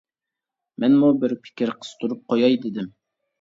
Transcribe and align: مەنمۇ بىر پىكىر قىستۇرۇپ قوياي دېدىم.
مەنمۇ 0.83 1.09
بىر 1.23 1.35
پىكىر 1.43 1.73
قىستۇرۇپ 1.85 2.25
قوياي 2.33 2.59
دېدىم. 2.65 2.91